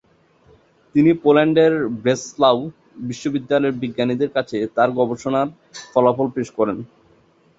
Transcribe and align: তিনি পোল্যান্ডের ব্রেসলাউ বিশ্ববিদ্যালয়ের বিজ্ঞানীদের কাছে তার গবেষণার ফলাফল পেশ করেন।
তিনি 0.95 1.11
পোল্যান্ডের 1.23 1.73
ব্রেসলাউ 2.03 2.57
বিশ্ববিদ্যালয়ের 3.07 3.79
বিজ্ঞানীদের 3.81 4.29
কাছে 4.29 4.57
তার 4.75 4.89
গবেষণার 4.91 5.47
ফলাফল 5.91 6.27
পেশ 6.35 6.47
করেন। 6.57 6.77